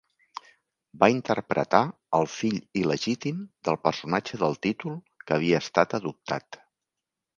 Va 1.01 1.09
interpretar 1.15 1.81
el 2.19 2.25
fill 2.35 2.57
il·legítim 2.83 3.43
del 3.69 3.77
personatge 3.85 4.41
del 4.45 4.57
títol, 4.67 4.97
que 5.25 5.37
havia 5.37 5.61
estat 5.67 5.99
adoptat. 6.01 6.59